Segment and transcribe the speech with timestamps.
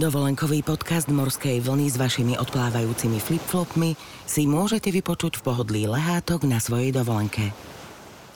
[0.00, 3.92] Dovolenkový podcast Morskej vlny s vašimi odplávajúcimi flipflopmi
[4.24, 7.52] si môžete vypočuť v pohodlí lehátok na svojej dovolenke.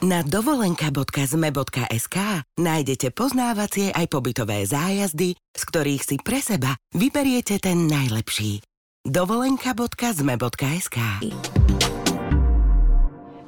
[0.05, 2.17] Na dovolenka.zme.sk
[2.61, 8.61] nájdete poznávacie aj pobytové zájazdy, z ktorých si pre seba vyberiete ten najlepší.
[9.09, 10.99] dovolenka.zme.sk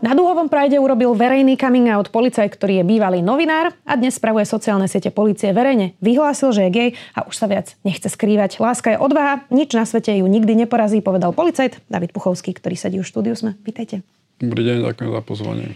[0.04, 4.44] Na Dúhovom Prajde urobil verejný coming out policajt, ktorý je bývalý novinár a dnes spravuje
[4.44, 5.96] sociálne siete policie verejne.
[6.04, 8.60] Vyhlásil, že je gay a už sa viac nechce skrývať.
[8.60, 13.00] Láska je odvaha, nič na svete ju nikdy neporazí, povedal policajt David Puchovský, ktorý sedí
[13.00, 13.32] v štúdiu.
[13.32, 13.56] Sme.
[13.64, 14.04] Vítajte.
[14.36, 15.72] Dobrý deň, ďakujem za pozvanie.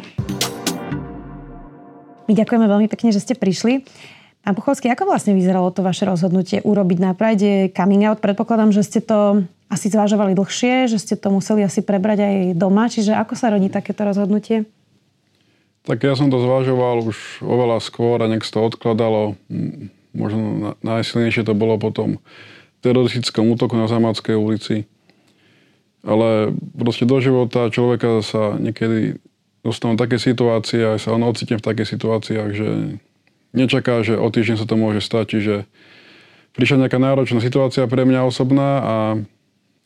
[2.29, 3.89] My ďakujeme veľmi pekne, že ste prišli.
[4.45, 8.21] Pán Puchovský, ako vlastne vyzeralo to vaše rozhodnutie urobiť na Prajde coming out?
[8.21, 12.91] Predpokladám, že ste to asi zvážovali dlhšie, že ste to museli asi prebrať aj doma.
[12.91, 14.67] Čiže ako sa rodí takéto rozhodnutie?
[15.87, 19.39] Tak ja som to zvažoval už oveľa skôr a nech to odkladalo.
[20.13, 22.19] Možno najsilnejšie to bolo potom
[22.83, 24.91] teroristickom útoku na Zamadskej ulici.
[26.03, 29.21] Ale proste do života človeka sa niekedy
[29.61, 32.69] dostanú také situácie, aj sa on ocitne v takých situáciách, že
[33.53, 35.37] nečaká, že o týždeň sa to môže stať.
[35.37, 35.55] Čiže
[36.57, 38.97] prišla nejaká náročná situácia pre mňa osobná a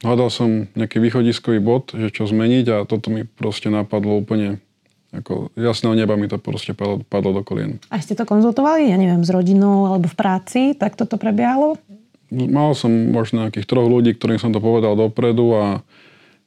[0.04, 4.60] hľadal som nejaký východiskový bod, že čo zmeniť a toto mi proste napadlo úplne
[5.14, 7.78] ako jasného neba mi to proste padlo, padlo do kolien.
[7.88, 11.78] A ste to konzultovali, ja neviem, s rodinou alebo v práci, tak toto prebiehalo?
[12.34, 15.64] Mal som možno nejakých troch ľudí, ktorým som to povedal dopredu a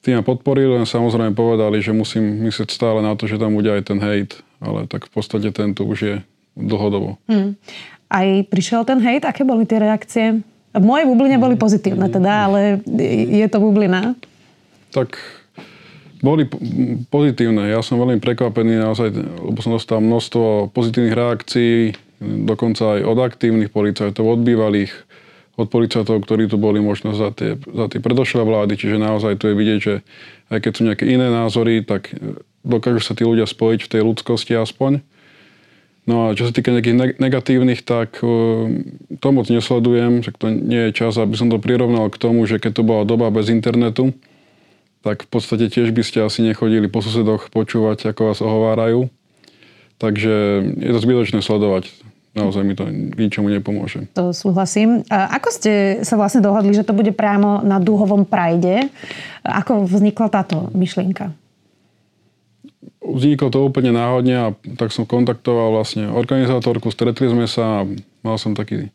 [0.03, 3.71] tí ma podporili, len samozrejme povedali, že musím myslieť stále na to, že tam bude
[3.71, 6.15] aj ten hejt, ale tak v podstate ten tu už je
[6.59, 7.15] dlhodobo.
[7.31, 7.55] Hmm.
[8.11, 9.23] Aj prišiel ten hejt?
[9.23, 10.43] Aké boli tie reakcie?
[10.77, 12.85] V mojej bubline boli pozitívne teda, ale
[13.33, 14.13] je to bublina?
[14.93, 15.17] Tak
[16.21, 16.49] boli
[17.09, 17.69] pozitívne.
[17.69, 23.69] Ja som veľmi prekvapený naozaj, lebo som dostal množstvo pozitívnych reakcií, dokonca aj od aktívnych
[23.69, 24.93] policajtov, od bývalých,
[25.57, 28.73] od policajtov, ktorí tu boli možno za tie, za tie predošlé vlády.
[28.77, 29.95] Čiže naozaj tu je vidieť, že
[30.49, 32.13] aj keď sú nejaké iné názory, tak
[32.65, 35.01] dokážu sa tí ľudia spojiť v tej ľudskosti aspoň.
[36.07, 38.27] No a čo sa týka nejakých negatívnych, tak e,
[39.19, 42.63] to moc nesledujem, že to nie je čas, aby som to prirovnal k tomu, že
[42.63, 44.15] keď to bola doba bez internetu,
[45.03, 49.11] tak v podstate tiež by ste asi nechodili po susedoch počúvať, ako vás ohovárajú.
[49.99, 51.91] Takže je to zbytočné sledovať.
[52.37, 52.85] Naozaj mi to
[53.17, 54.07] ničomu nepomôže.
[54.13, 55.01] To súhlasím.
[55.09, 55.73] A ako ste
[56.05, 58.93] sa vlastne dohodli, že to bude priamo na Dúhovom prajde?
[59.41, 61.33] Ako vznikla táto myšlienka?
[63.03, 67.87] Vzniklo to úplne náhodne a tak som kontaktoval vlastne organizátorku, stretli sme sa a
[68.23, 68.91] mal som taký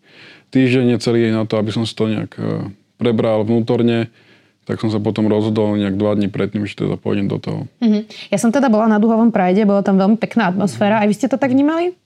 [0.53, 2.69] týždeň celý na to, aby som si to nejak e,
[3.01, 4.13] prebral vnútorne
[4.63, 7.67] tak som sa potom rozhodol nejak dva dní predtým, že teda pôjdem do toho.
[7.83, 8.31] Mm-hmm.
[8.31, 11.03] Ja som teda bola na Duhovom Prajde, bola tam veľmi pekná atmosféra.
[11.03, 11.99] Aj vy ste to tak vnímali?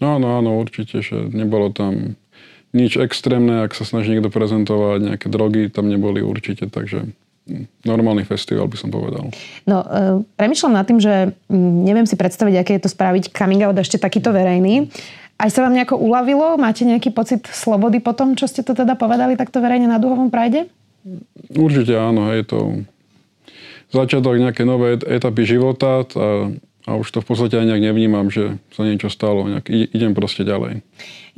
[0.00, 2.16] No, áno, áno, určite, že nebolo tam
[2.72, 7.12] nič extrémne, ak sa snaží niekto prezentovať, nejaké drogy tam neboli určite, takže
[7.84, 9.28] normálny festival, by som povedal.
[9.66, 13.76] No, e, premyšľam nad tým, že neviem si predstaviť, aké je to spraviť coming out
[13.76, 14.88] ešte takýto verejný.
[15.40, 16.60] Aj sa vám nejako uľavilo?
[16.60, 20.28] Máte nejaký pocit slobody po tom, čo ste to teda povedali takto verejne na Duhovom
[20.28, 20.68] Prajde?
[21.56, 22.58] Určite áno, je to
[23.88, 26.28] začiatok nejaké nové etapy života a,
[26.86, 29.48] a už to v podstate aj nejak nevnímam, že sa niečo stalo.
[29.48, 30.84] Nejak idem proste ďalej.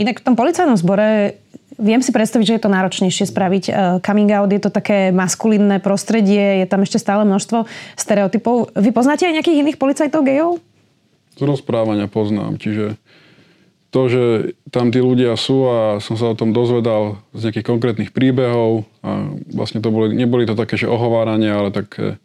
[0.02, 1.38] Inak v tom policajnom zbore
[1.81, 3.75] Viem si predstaviť, že je to náročnejšie spraviť uh,
[4.05, 4.53] coming out.
[4.53, 7.65] Je to také maskulínne prostredie, je tam ešte stále množstvo
[7.97, 8.75] stereotypov.
[8.77, 10.60] Vy poznáte aj nejakých iných policajtov gejov?
[11.37, 13.00] Z rozprávania poznám, čiže
[13.93, 14.25] to, že
[14.72, 19.28] tam tí ľudia sú a som sa o tom dozvedal z nejakých konkrétnych príbehov a
[19.53, 22.16] vlastne to boli, neboli to také, že ohovárania, ale také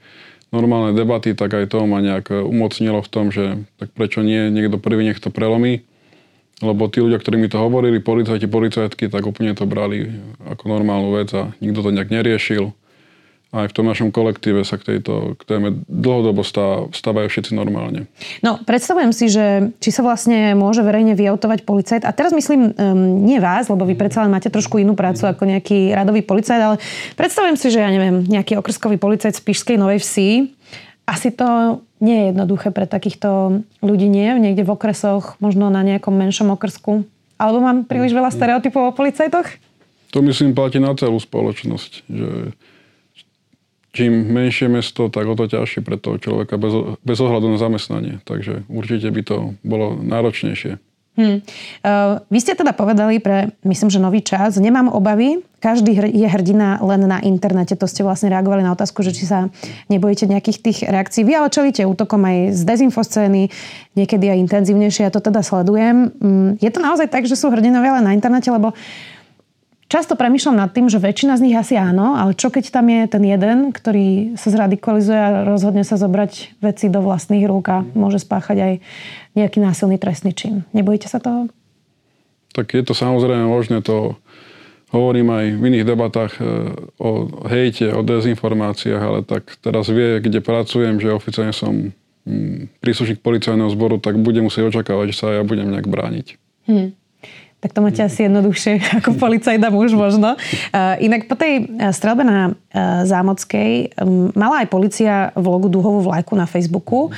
[0.47, 4.79] normálne debaty, tak aj to ma nejak umocnilo v tom, že tak prečo nie, niekto
[4.79, 5.83] prvý nech to prelomí.
[6.57, 10.09] Lebo tí ľudia, ktorí mi to hovorili, policajti, policajtky, tak úplne to brali
[10.41, 12.73] ako normálnu vec a nikto to nejak neriešil.
[13.47, 16.43] Aj v tom našom kolektíve sa k tejto k téme dlhodobo
[16.91, 18.11] stávajú všetci normálne.
[18.43, 22.03] No, predstavujem si, že či sa vlastne môže verejne vyautovať policajt.
[22.03, 25.47] A teraz myslím, um, nie vás, lebo vy predsa len máte trošku inú prácu ako
[25.47, 26.75] nejaký radový policajt, ale
[27.15, 30.56] predstavujem si, že ja neviem, nejaký okrskový policajt z Pišskej Novej Vsi
[31.07, 34.27] asi to nie je jednoduché pre takýchto ľudí, nie?
[34.37, 37.07] Niekde v okresoch, možno na nejakom menšom okrsku.
[37.39, 39.47] Alebo mám príliš veľa stereotypov o policajtoch?
[40.11, 41.91] To myslím platí na celú spoločnosť.
[42.11, 42.29] Že
[43.95, 48.19] čím menšie mesto, tak o to ťažšie pre toho človeka bez, bez ohľadu na zamestnanie.
[48.27, 50.77] Takže určite by to bolo náročnejšie.
[51.17, 51.41] Hmm.
[51.81, 56.77] Uh, vy ste teda povedali pre, myslím, že nový čas, nemám obavy, každý je hrdina
[56.85, 57.73] len na internete.
[57.73, 59.49] To ste vlastne reagovali na otázku, že či sa
[59.89, 61.25] nebojíte nejakých tých reakcií.
[61.25, 63.49] Vy ale čelíte útokom aj z dezinfoscény,
[63.97, 66.13] niekedy aj intenzívnejšie, ja to teda sledujem.
[66.21, 68.77] Um, je to naozaj tak, že sú hrdinovia len na internete, lebo
[69.87, 73.07] Často premyšľam nad tým, že väčšina z nich asi áno, ale čo keď tam je
[73.07, 78.19] ten jeden, ktorý sa zradikalizuje a rozhodne sa zobrať veci do vlastných rúk a môže
[78.19, 78.73] spáchať aj
[79.37, 80.65] nejaký násilný trestný čin.
[80.73, 81.47] Nebojíte sa toho?
[82.57, 84.17] Tak je to samozrejme možné, to
[84.89, 86.43] hovorím aj v iných debatách e,
[86.97, 87.09] o
[87.45, 91.93] hejte, o dezinformáciách, ale tak teraz vie, kde pracujem, že oficiálne som
[92.25, 96.27] mm, príslušník policajného zboru, tak budem musieť očakávať, že sa ja budem nejak brániť.
[96.65, 96.97] Hmm
[97.57, 100.37] tak to máte asi jednoduchšie ako policajná muž možno.
[101.01, 102.53] Inak po tej strelbe na
[103.03, 103.97] Zámockej
[104.37, 107.09] mala aj policia vlogu Duhovú vlajku na Facebooku.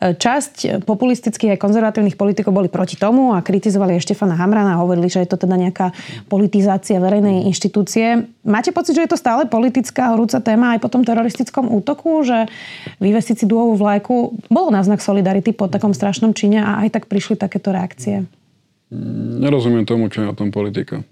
[0.00, 5.08] Časť populistických a konzervatívnych politikov boli proti tomu a kritizovali aj Štefana Hamrana a hovorili,
[5.08, 5.96] že je to teda nejaká
[6.28, 8.28] politizácia verejnej inštitúcie.
[8.44, 12.44] Máte pocit, že je to stále politická horúca téma aj po tom teroristickom útoku, že
[13.00, 17.04] vyvesiť si Duhovú vlajku bolo na znak solidarity po takom strašnom čine a aj tak
[17.08, 18.28] prišli takéto reakcie?
[19.42, 21.02] Nerozumiem tomu, čo je na tom politika.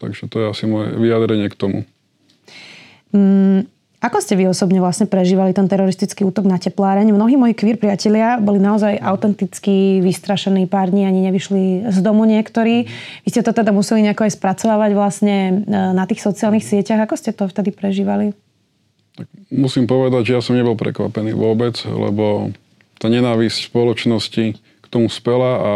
[0.00, 1.78] Takže to je asi moje vyjadrenie k tomu.
[3.12, 3.68] Mm,
[4.04, 7.08] ako ste vy osobne vlastne prežívali ten teroristický útok na tepláreň?
[7.08, 12.84] Mnohí moji queer priatelia boli naozaj autenticky vystrašení pár dní, ani nevyšli z domu niektorí.
[13.24, 17.08] Vy ste to teda museli nejako aj spracovávať vlastne e, na tých sociálnych sieťach.
[17.08, 18.36] Ako ste to vtedy prežívali?
[19.16, 22.52] Tak musím povedať, že ja som nebol prekvapený vôbec, lebo
[23.00, 25.72] tá nenávisť spoločnosti k tomu spela a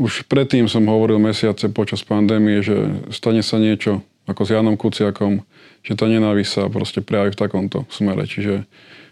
[0.00, 2.74] už predtým som hovoril mesiace počas pandémie, že
[3.12, 5.42] stane sa niečo ako s Janom Kuciakom,
[5.82, 8.24] že tá nenávisť sa proste prejaví v takomto smere.
[8.24, 8.64] Čiže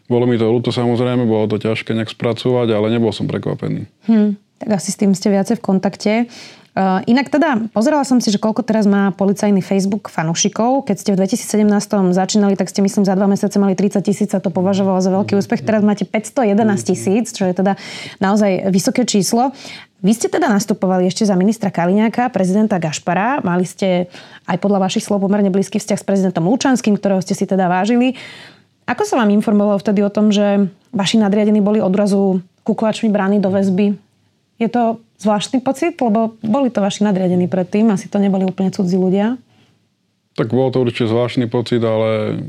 [0.06, 3.86] bolo mi to ľúto samozrejme, bolo to ťažké nejak spracovať, ale nebol som prekvapený.
[4.06, 6.12] Hmm, tak asi s tým ste viacej v kontakte.
[6.70, 10.87] Uh, inak teda, pozerala som si, že koľko teraz má policajný Facebook fanúšikov.
[10.87, 11.67] Keď ste v 2017
[12.14, 15.34] začínali, tak ste myslím za dva mesiace mali 30 tisíc a to považovalo za veľký
[15.34, 15.67] úspech.
[15.67, 16.55] Teraz máte 511
[16.87, 17.75] tisíc, čo je teda
[18.22, 19.50] naozaj vysoké číslo.
[20.00, 23.43] Vy ste teda nastupovali ešte za ministra Kaliňáka, prezidenta Gašpara.
[23.43, 24.06] Mali ste
[24.46, 28.14] aj podľa vašich slov pomerne blízky vzťah s prezidentom Lučanským, ktorého ste si teda vážili.
[28.87, 33.50] Ako sa vám informovalo vtedy o tom, že vaši nadriadení boli odrazu kuklačmi brány do
[33.50, 33.99] väzby?
[34.62, 36.00] Je to zvláštny pocit?
[36.00, 39.37] Lebo boli to vaši nadriadení predtým, asi to neboli úplne cudzí ľudia.
[40.34, 42.40] Tak bol to určite zvláštny pocit, ale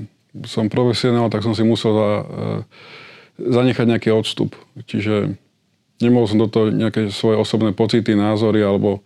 [0.47, 2.23] som profesionál, tak som si musel za, e,
[3.51, 4.56] zanechať nejaký odstup.
[4.88, 5.35] Čiže
[6.00, 9.03] nemohol som do toho nejaké svoje osobné pocity, názory alebo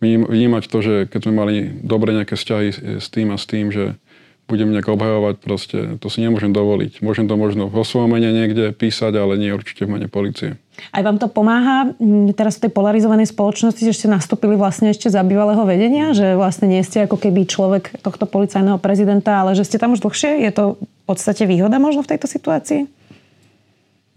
[0.00, 1.54] vnímať to, že keď sme mali
[1.84, 4.00] dobre nejaké vzťahy s tým a s tým, že
[4.48, 7.04] budem nejak obhajovať, proste to si nemôžem dovoliť.
[7.04, 10.58] Môžem to možno vo svojom mene niekde písať, ale nie určite v mene policie.
[10.88, 11.92] Aj vám to pomáha
[12.32, 16.72] teraz v tej polarizovanej spoločnosti, že ste nastúpili vlastne ešte za bývalého vedenia, že vlastne
[16.72, 20.44] nie ste ako keby človek tohto policajného prezidenta, ale že ste tam už dlhšie?
[20.44, 22.88] Je to v podstate výhoda možno v tejto situácii?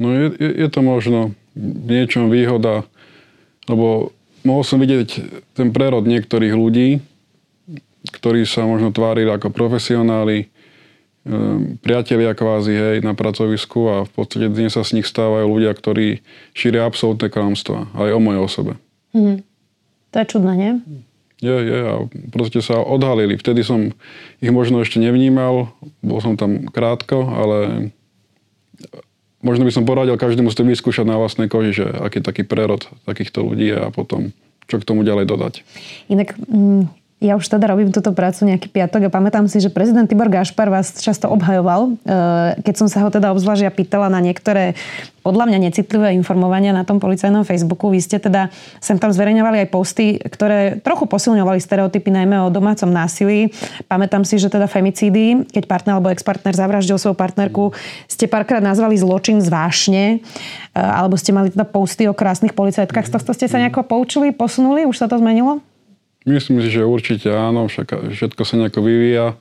[0.01, 1.37] No je, je, je to možno
[1.85, 2.87] niečom výhoda,
[3.69, 4.11] lebo
[4.41, 5.09] mohol som vidieť
[5.53, 6.99] ten prerod niektorých ľudí,
[8.11, 10.51] ktorí sa možno tvárili ako profesionáli,
[11.79, 16.19] priatelia kvázi, hej, na pracovisku a v podstate dnes sa z nich stávajú ľudia, ktorí
[16.51, 18.73] šíria absolútne klamstva, aj o mojej osobe.
[19.15, 19.39] Mm.
[20.11, 20.71] To je čudné, nie?
[21.43, 21.95] Je, je a
[22.31, 23.39] proste sa odhalili.
[23.39, 23.91] Vtedy som
[24.39, 25.71] ich možno ešte nevnímal,
[26.03, 27.57] bol som tam krátko, ale
[29.43, 32.87] možno by som poradil každému si to vyskúšať na vlastnej koži, že aký taký prerod
[33.03, 34.31] takýchto ľudí a potom
[34.67, 35.53] čo k tomu ďalej dodať.
[36.07, 40.03] Inak mm, ja už teda robím túto prácu nejaký piatok a pamätám si, že prezident
[40.03, 42.11] Tibor Gašpar vás často obhajoval, e,
[42.59, 44.75] keď som sa ho teda obzvlášť ja pýtala na niektoré
[45.23, 47.87] podľa mňa necitlivé informovania na tom policajnom Facebooku.
[47.87, 48.51] Vy ste teda
[48.83, 53.55] sem tam zverejňovali aj posty, ktoré trochu posilňovali stereotypy najmä o domácom násilí.
[53.87, 57.71] Pamätám si, že teda femicídy, keď partner alebo ex-partner zavraždil svoju partnerku,
[58.11, 63.07] ste párkrát nazvali zločin zvášne, e, alebo ste mali teda posty o krásnych policajtkách.
[63.07, 64.83] Z tohto ste sa nejako poučili, posunuli?
[64.83, 65.63] Už sa to zmenilo?
[66.23, 69.35] Myslím si, že určite áno, však všetko sa nejako vyvíja.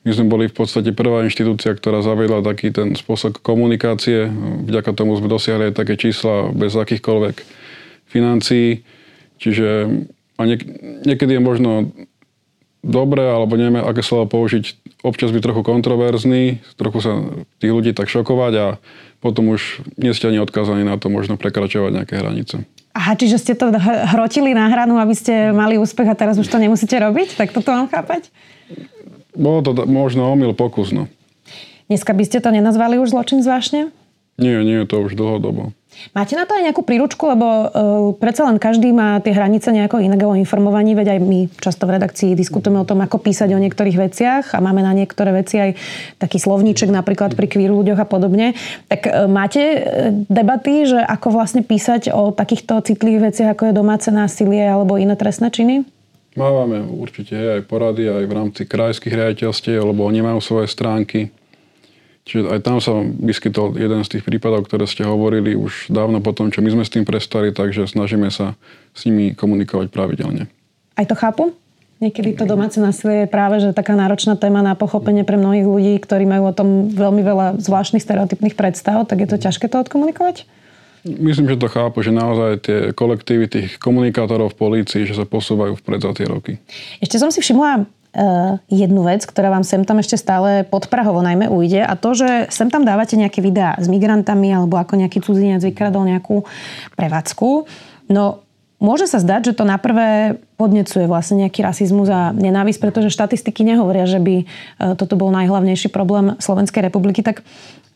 [0.00, 4.32] My sme boli v podstate prvá inštitúcia, ktorá zavedla taký ten spôsob komunikácie.
[4.64, 7.36] Vďaka tomu sme dosiahli aj také čísla bez akýchkoľvek
[8.08, 8.80] financií.
[9.40, 9.68] Čiže
[10.40, 10.68] a niek-
[11.04, 11.92] niekedy je možno
[12.80, 14.72] dobre, alebo neviem, aké slovo použiť,
[15.04, 17.12] občas byť trochu kontroverzný, trochu sa
[17.60, 18.66] tých ľudí tak šokovať a
[19.20, 22.64] potom už nie ste ani odkazaní na to možno prekračovať nejaké hranice.
[22.90, 23.70] Aha, čiže ste to
[24.10, 27.38] hrotili na hranu, aby ste mali úspech a teraz už to nemusíte robiť?
[27.38, 28.34] Tak toto mám chápať?
[29.30, 31.06] Bolo to možno omyl pokus, no.
[31.86, 33.94] Dneska by ste to nenazvali už zločin zvláštne?
[34.42, 35.70] Nie, nie, to už dlhodobo.
[36.10, 37.68] Máte na to aj nejakú príručku, lebo uh,
[38.18, 42.34] predsa len každý má tie hranice nejako iného informovaní, veď aj my často v redakcii
[42.34, 45.70] diskutujeme o tom, ako písať o niektorých veciach a máme na niektoré veci aj
[46.18, 48.58] taký slovníček napríklad pri queer ľuďoch a podobne.
[48.90, 49.80] Tak uh, máte uh,
[50.26, 55.14] debaty, že ako vlastne písať o takýchto citlivých veciach, ako je domáce násilie alebo iné
[55.14, 55.86] trestné činy?
[56.38, 61.34] Máme určite aj porady aj v rámci krajských riaditeľstiev, lebo oni majú svoje stránky
[62.30, 66.30] Čiže aj tam sa vyskytol jeden z tých prípadov, ktoré ste hovorili už dávno po
[66.30, 68.54] tom, čo my sme s tým prestali, takže snažíme sa
[68.94, 70.46] s nimi komunikovať pravidelne.
[70.94, 71.50] Aj to chápu?
[71.98, 75.94] Niekedy to domáce násilie je práve že taká náročná téma na pochopenie pre mnohých ľudí,
[75.98, 80.46] ktorí majú o tom veľmi veľa zvláštnych stereotypných predstav, tak je to ťažké to odkomunikovať?
[81.02, 85.76] Myslím, že to chápu, že naozaj tie kolektívy tých komunikátorov v polícii, že sa posúvajú
[85.82, 86.52] vpred za tie roky.
[87.02, 87.84] Ešte som si všimla
[88.66, 92.66] jednu vec, ktorá vám sem tam ešte stále podprahovo najmä ujde a to, že sem
[92.66, 96.42] tam dávate nejaké videá s migrantami alebo ako nejaký cudzinec vykradol nejakú
[96.98, 97.70] prevádzku.
[98.10, 98.42] No
[98.80, 103.60] Môže sa zdať, že to na prvé podnecuje vlastne nejaký rasizmus a nenávisť, pretože štatistiky
[103.60, 104.46] nehovoria, že by eh,
[104.96, 107.20] toto bol najhlavnejší problém Slovenskej republiky.
[107.20, 107.44] Tak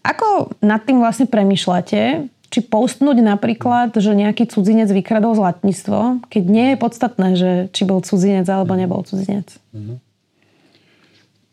[0.05, 6.67] ako nad tým vlastne premyšľate, či postnúť napríklad, že nejaký cudzinec vykradol zlatníctvo, keď nie
[6.71, 9.51] je podstatné, že či bol cudzinec alebo nebol cudzinec.
[9.75, 10.05] Mm-hmm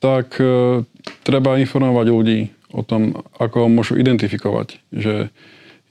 [0.01, 0.81] tak e,
[1.21, 2.39] treba informovať ľudí
[2.73, 4.81] o tom, ako ho môžu identifikovať.
[4.89, 5.29] Že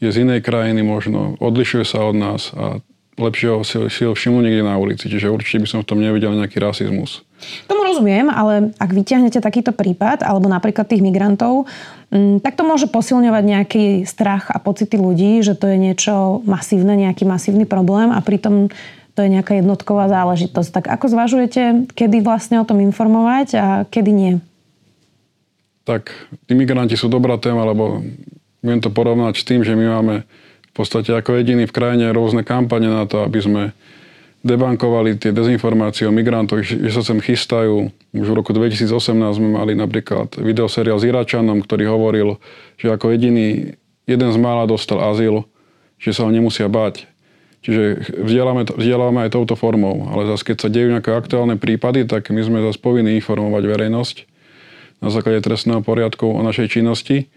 [0.02, 2.82] je z inej krajiny možno, odlišuje sa od nás a
[3.20, 5.06] lepšie ho si, si ho všimnú niekde na ulici.
[5.06, 7.20] Čiže určite by som v tom nevidel nejaký rasizmus.
[7.68, 11.68] Tomu rozumiem, ale ak vyťahnete takýto prípad, alebo napríklad tých migrantov,
[12.12, 16.96] mm, tak to môže posilňovať nejaký strach a pocity ľudí, že to je niečo masívne,
[16.96, 18.68] nejaký masívny problém a pritom
[19.14, 20.70] to je nejaká jednotková záležitosť.
[20.70, 24.32] Tak ako zvažujete, kedy vlastne o tom informovať a kedy nie?
[25.84, 26.12] Tak
[26.46, 28.04] tí migranti sú dobrá téma, lebo
[28.64, 30.14] viem to porovnať s tým, že my máme
[30.70, 33.62] v podstate ako jediní v krajine rôzne kampane na to, aby sme
[34.40, 37.92] debankovali tie dezinformácie o migrantoch, že sa sem chystajú.
[38.16, 38.88] Už v roku 2018
[39.36, 42.40] sme mali napríklad videoseriál s Iračanom, ktorý hovoril,
[42.80, 43.76] že ako jediný
[44.08, 45.44] jeden z mála dostal azyl,
[46.00, 47.04] že sa ho nemusia bať.
[47.60, 52.32] Čiže vzdelávame, vzdelávame aj touto formou, ale zase keď sa dejú nejaké aktuálne prípady, tak
[52.32, 54.16] my sme zase povinni informovať verejnosť
[55.04, 57.28] na základe trestného poriadku o našej činnosti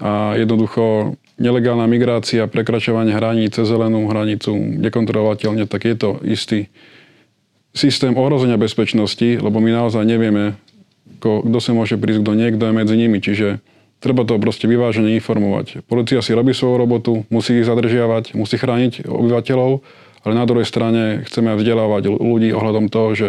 [0.00, 6.58] a jednoducho nelegálna migrácia, prekračovanie hraníc cez zelenú hranicu nekontrolovateľne, tak je to istý
[7.72, 10.58] systém ohrozenia bezpečnosti, lebo my naozaj nevieme,
[11.22, 13.18] kto sa môže prísť, kto niekto je medzi nimi.
[13.22, 13.62] Čiže
[13.98, 15.82] Treba to proste vyvážene informovať.
[15.90, 19.82] Polícia si robí svoju robotu, musí ich zadržiavať, musí chrániť obyvateľov,
[20.22, 23.28] ale na druhej strane chceme vzdelávať ľudí ohľadom toho, že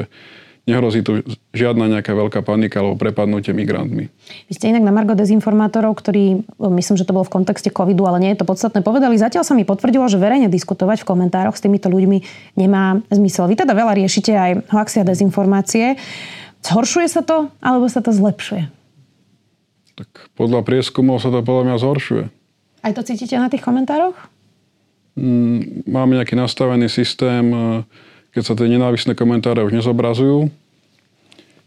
[0.68, 1.24] nehrozí tu
[1.54, 4.12] žiadna nejaká veľká panika alebo prepadnutie migrantmi.
[4.50, 8.20] Vy ste inak na Margo dezinformátorov, ktorí, myslím, že to bolo v kontexte covidu, ale
[8.20, 11.64] nie je to podstatné, povedali, zatiaľ sa mi potvrdilo, že verejne diskutovať v komentároch s
[11.64, 12.18] týmito ľuďmi
[12.60, 13.48] nemá zmysel.
[13.48, 15.86] Vy teda veľa riešite aj hoaxy a dezinformácie.
[16.66, 18.68] Zhoršuje sa to, alebo sa to zlepšuje?
[20.00, 22.26] Tak podľa prieskumov sa to podľa mňa zhoršuje.
[22.80, 24.16] Aj to cítite na tých komentároch?
[25.20, 27.84] Mm, máme nejaký nastavený systém, e,
[28.34, 30.50] keď sa tie nenávisné komentáre už nezobrazujú.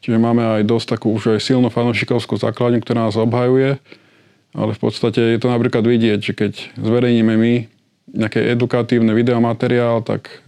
[0.02, 3.78] Čiže máme aj dosť takú už aj silnú fanúšikovskú základňu, ktorá nás obhajuje.
[4.52, 7.52] Ale v podstate je to napríklad vidieť, že keď zverejníme my
[8.12, 10.42] nejaké edukatívne videomateriál, tak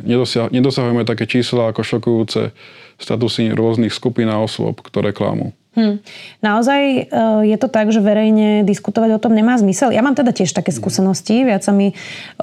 [0.53, 2.53] nedosahujeme také čísla ako šokujúce
[2.99, 5.57] statusy rôznych skupín a osôb, ktoré klamú.
[5.75, 5.99] Hmm.
[6.39, 7.03] Naozaj e,
[7.51, 9.91] je to tak, že verejne diskutovať o tom nemá zmysel.
[9.91, 11.43] Ja mám teda tiež také skúsenosti.
[11.43, 11.95] Viac sa mi e,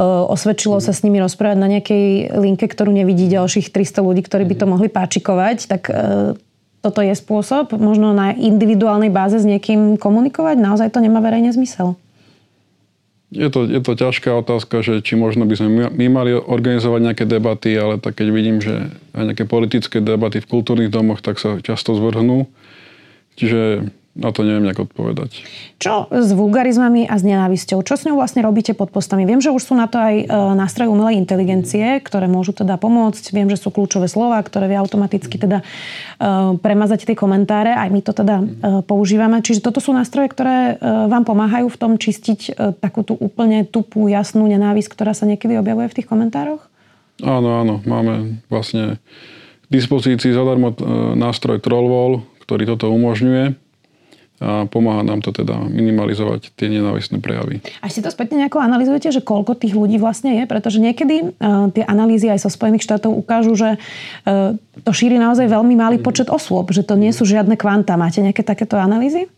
[0.03, 4.55] osvedčilo sa s nimi rozprávať na nejakej linke, ktorú nevidí ďalších 300 ľudí, ktorí by
[4.59, 5.57] to mohli páčikovať.
[5.71, 5.93] Tak e,
[6.83, 10.59] toto je spôsob, možno na individuálnej báze s niekým komunikovať.
[10.59, 11.95] Naozaj to nemá verejne zmysel.
[13.31, 17.23] Je to, je to ťažká otázka, že či možno by sme my mali organizovať nejaké
[17.23, 21.55] debaty, ale tak keď vidím, že aj nejaké politické debaty v kultúrnych domoch, tak sa
[21.63, 22.51] často zvrhnú.
[23.35, 25.47] Čiže na to neviem nejak odpovedať.
[25.79, 27.79] Čo s vulgarizmami a s nenávisťou?
[27.79, 29.23] Čo s ňou vlastne robíte pod postami?
[29.23, 30.25] Viem, že už sú na to aj e,
[30.59, 33.31] nástroje umelej inteligencie, ktoré môžu teda pomôcť.
[33.31, 35.65] Viem, že sú kľúčové slova, ktoré vie automaticky teda e,
[36.59, 37.71] premazať tie komentáre.
[37.71, 38.45] Aj my to teda e,
[38.83, 39.39] používame.
[39.39, 44.43] Čiže toto sú nástroje, ktoré vám pomáhajú v tom čistiť takú tú úplne tupú, jasnú
[44.43, 46.67] nenávisť, ktorá sa niekedy objavuje v tých komentároch?
[47.23, 47.79] Áno, áno.
[47.87, 48.99] Máme vlastne
[49.65, 50.75] k dispozícii zadarmo
[51.15, 53.71] nástroj Trollwall, ktorý toto umožňuje
[54.41, 57.61] a pomáha nám to teda minimalizovať tie nenávistné prejavy.
[57.77, 60.49] A si to spätne nejako analizujete, že koľko tých ľudí vlastne je?
[60.49, 65.21] Pretože niekedy uh, tie analýzy aj zo so Spojených štátov ukážu, že uh, to šíri
[65.21, 67.93] naozaj veľmi malý počet osôb, že to nie sú žiadne kvanta.
[68.01, 69.29] Máte nejaké takéto analýzy?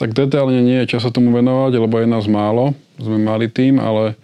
[0.00, 2.72] Tak detailne nie je čas sa tomu venovať, lebo je nás málo.
[2.96, 4.16] Sme mali tým, ale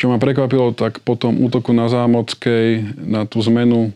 [0.00, 3.92] čo ma prekvapilo, tak po tom útoku na Zámockej, na tú zmenu,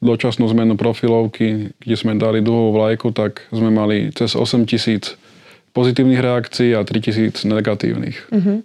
[0.00, 5.16] dočasnú zmenu profilovky, kde sme dali dlhú vlajku, tak sme mali cez 8 tisíc
[5.72, 8.16] pozitívnych reakcií a 3 tisíc negatívnych.
[8.32, 8.60] Uh-huh.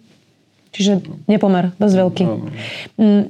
[0.71, 2.23] Čiže nepomer, dosť veľký.
[2.27, 2.47] Áno.
[2.95, 3.23] Mm,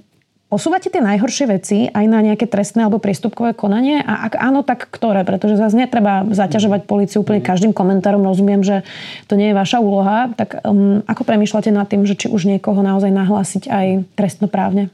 [0.51, 4.03] Posúvate tie najhoršie veci aj na nejaké trestné alebo priestupkové konanie?
[4.03, 5.23] A ak áno, tak ktoré?
[5.23, 8.19] Pretože zase netreba zaťažovať policiu úplne každým komentárom.
[8.19, 8.83] Rozumiem, že
[9.31, 10.27] to nie je vaša úloha.
[10.35, 13.87] Tak um, ako premýšľate nad tým, že či už niekoho naozaj nahlásiť aj
[14.19, 14.91] trestnoprávne?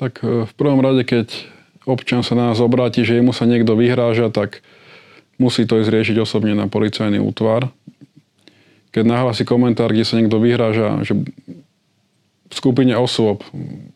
[0.00, 1.28] Tak e, v prvom rade, keď
[1.88, 4.60] občan sa na nás obráti, že jemu sa niekto vyhráža, tak
[5.40, 7.72] musí to ísť riešiť osobne na policajný útvar.
[8.90, 11.14] Keď nahlási komentár, kde sa niekto vyhráža, že
[12.50, 13.46] v skupine osôb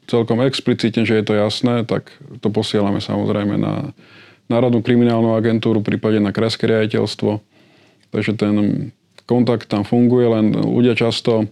[0.07, 3.91] celkom explicitne, že je to jasné, tak to posielame samozrejme na
[4.47, 7.41] Národnú kriminálnu agentúru, prípade na Kreské riaditeľstvo.
[8.15, 8.55] Takže ten
[9.27, 11.49] kontakt tam funguje, len ľudia často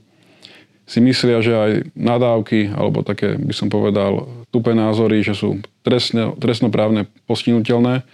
[0.93, 6.37] si myslia, že aj nadávky, alebo také, by som povedal, tupé názory, že sú trestne,
[6.37, 8.05] trestnoprávne postihnutelné,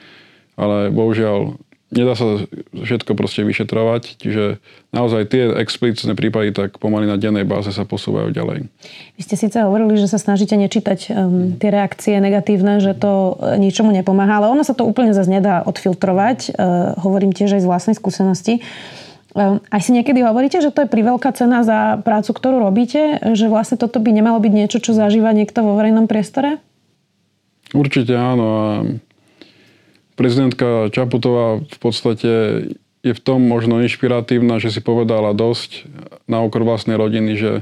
[0.54, 1.58] ale bohužiaľ
[1.90, 4.62] nedá sa všetko proste vyšetrovať, čiže
[4.94, 8.70] naozaj tie explicitné prípady tak pomaly na dennej báze sa posúvajú ďalej.
[9.18, 13.56] Vy ste síce hovorili, že sa snažíte nečítať um, tie reakcie negatívne, že to e,
[13.56, 16.38] ničomu nepomáha, ale ono sa to úplne zase nedá odfiltrovať.
[16.54, 18.60] Uh, hovorím tiež aj z vlastnej skúsenosti.
[18.60, 23.52] Um, aj si niekedy hovoríte, že to je priveľká cena za prácu, ktorú robíte, že
[23.52, 26.60] vlastne toto by nemalo byť niečo, čo zažíva niekto vo verejnom priestore?
[27.76, 28.46] Určite áno.
[28.48, 28.66] A
[30.18, 32.30] Prezidentka Čaputová v podstate
[33.06, 35.86] je v tom možno inšpiratívna, že si povedala dosť
[36.26, 37.52] na okor vlastnej rodiny, že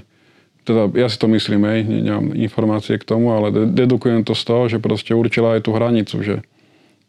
[0.65, 4.63] teda ja si to myslím, hej, nemám informácie k tomu, ale dedukujem to z toho,
[4.73, 6.35] že proste určila aj tú hranicu, že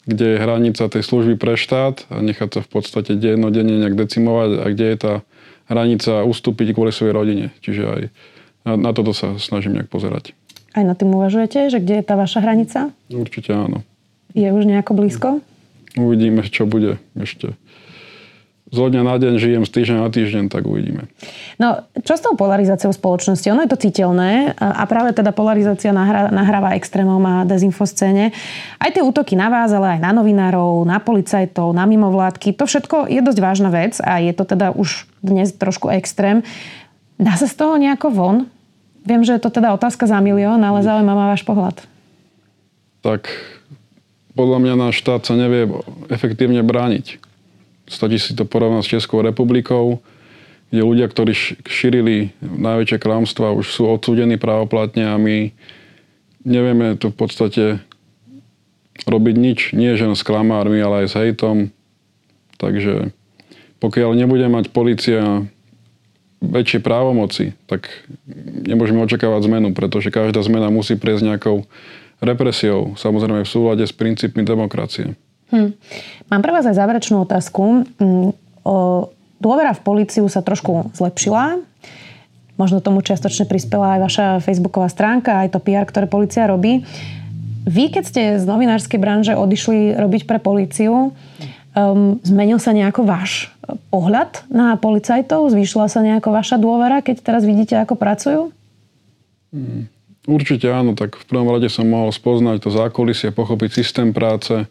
[0.07, 4.51] kde je hranica tej služby pre štát a nechať sa v podstate dennodenne nejak decimovať
[4.63, 5.13] a kde je tá
[5.67, 7.45] hranica ustúpiť kvôli svojej rodine.
[7.59, 8.01] Čiže aj
[8.63, 10.31] na, na toto sa snažím nejak pozerať.
[10.71, 12.95] Aj na tým uvažujete, že kde je tá vaša hranica?
[13.11, 13.83] Určite áno.
[14.31, 15.29] Je už nejako blízko?
[15.99, 17.57] Uvidíme, čo bude ešte.
[18.67, 21.07] Zo dňa na deň žijem, z týždňa na týždeň, tak uvidíme.
[21.55, 23.47] No, čo s tou polarizáciou spoločnosti?
[23.47, 28.35] Ono je to citeľné a práve teda polarizácia nahrá, nahráva extrémom a dezinfoscéne.
[28.75, 33.07] Aj tie útoky na vás, ale aj na novinárov, na policajtov, na mimovládky, to všetko
[33.07, 36.43] je dosť vážna vec a je to teda už dnes trošku extrém.
[37.15, 38.37] Dá sa z toho nejako von?
[39.07, 41.87] Viem, že je to teda otázka za milión, ale zaujíma ma váš pohľad.
[42.99, 43.31] Tak
[44.35, 45.71] podľa mňa náš štát sa nevie
[46.11, 47.23] efektívne brániť.
[47.87, 50.03] Stačí si to porovnať s Českou republikou,
[50.67, 51.31] kde ľudia, ktorí
[51.63, 55.55] šírili najväčšie klamstvá, už sú odsúdení právoplatne a my
[56.43, 57.63] nevieme tu v podstate
[59.07, 59.59] robiť nič.
[59.71, 61.71] Nie len s klamármi, ale aj s hejtom.
[62.59, 63.15] Takže
[63.79, 65.47] pokiaľ nebude mať policia
[66.41, 67.89] väčšie právomoci, tak
[68.67, 71.65] nemôžeme očakávať zmenu, pretože každá zmena musí prejsť nejakou
[72.21, 75.13] represiou, samozrejme v súlade s princípmi demokracie.
[75.51, 75.75] Hm.
[76.27, 77.87] Mám pre vás aj záverečnú otázku.
[77.99, 78.35] Hm,
[79.39, 81.61] dôvera v policiu sa trošku zlepšila.
[82.57, 86.81] Možno tomu čiastočne prispela aj vaša facebooková stránka, aj to PR, ktoré policia robí.
[87.67, 91.11] Vy, keď ste z novinárskej branže odišli robiť pre policiu,
[91.77, 93.53] um, zmenil sa nejako váš
[93.93, 95.53] pohľad na policajtov?
[95.53, 98.41] Zvýšila sa nejako vaša dôvera, keď teraz vidíte, ako pracujú?
[99.53, 99.91] Hmm.
[100.27, 104.67] Určite áno, tak v prvom rade som mohol spoznať to zákulisie, pochopiť systém práce,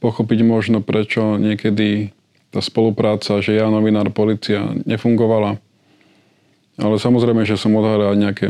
[0.00, 2.12] pochopiť možno prečo niekedy
[2.50, 5.60] tá spolupráca, že ja, novinár, policia nefungovala.
[6.76, 8.46] Ale samozrejme, že som aj nejaké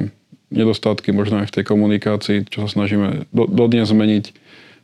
[0.50, 4.35] nedostatky možno aj v tej komunikácii, čo sa snažíme do, dodnes zmeniť.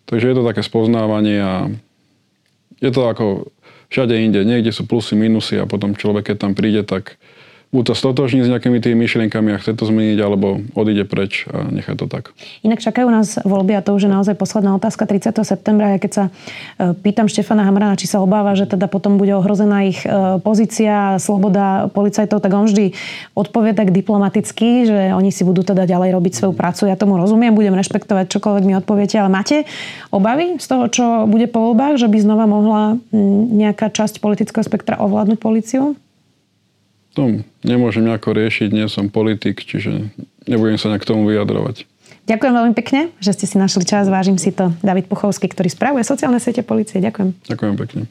[0.06, 1.54] Takže je to také spoznávanie a
[2.82, 3.26] je to ako
[3.94, 4.42] všade inde.
[4.42, 7.18] Niekde sú plusy, minusy a potom človek, keď tam príde, tak
[7.72, 11.72] buď sa stotožní s nejakými tými myšlienkami a chce to zmeniť, alebo odíde preč a
[11.72, 12.36] nechá to tak.
[12.60, 15.32] Inak čakajú nás voľby a to už je naozaj posledná otázka 30.
[15.40, 15.96] septembra.
[15.96, 19.88] Ja keď sa e, pýtam Štefana Hamrana, či sa obáva, že teda potom bude ohrozená
[19.88, 22.92] ich e, pozícia, sloboda policajtov, tak on vždy
[23.32, 26.92] odpovie tak diplomaticky, že oni si budú teda ďalej robiť svoju prácu.
[26.92, 29.64] Ja tomu rozumiem, budem rešpektovať čokoľvek mi odpoviete, ale máte
[30.12, 33.00] obavy z toho, čo bude po voľbách, že by znova mohla
[33.56, 35.96] nejaká časť politického spektra ovládnuť policiu?
[37.12, 40.08] To nemôžem nejako riešiť, nie som politik, čiže
[40.48, 41.84] nebudem sa k tomu vyjadrovať.
[42.22, 44.06] Ďakujem veľmi pekne, že ste si našli čas.
[44.06, 44.70] Vážim si to.
[44.80, 47.02] David Puchovský, ktorý spravuje sociálne siete policie.
[47.02, 47.34] Ďakujem.
[47.50, 48.02] Ďakujem pekne.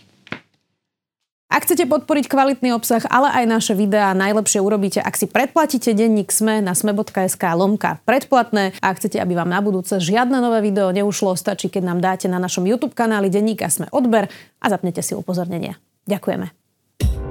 [1.52, 6.32] Ak chcete podporiť kvalitný obsah, ale aj naše videá, najlepšie urobíte, ak si predplatíte denník
[6.32, 8.72] SME na sme.sk lomka predplatné.
[8.80, 12.32] A ak chcete, aby vám na budúce žiadne nové video neušlo, stačí, keď nám dáte
[12.32, 14.32] na našom YouTube kanáli denníka SME odber
[14.64, 15.76] a zapnete si upozornenia.
[16.08, 17.31] Ďakujeme.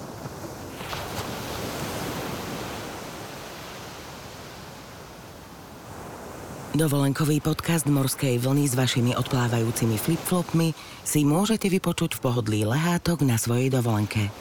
[6.71, 10.71] Dovolenkový podcast Morskej vlny s vašimi odplávajúcimi flipflopmi
[11.03, 14.31] si môžete vypočuť v pohodlí lehátok na svojej dovolenke.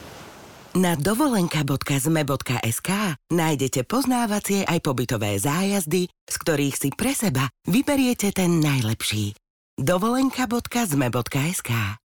[0.79, 2.91] Na dovolenka.zme.sk
[3.35, 9.35] nájdete poznávacie aj pobytové zájazdy, z ktorých si pre seba vyberiete ten najlepší.
[9.75, 11.99] dovolenka.zme.sk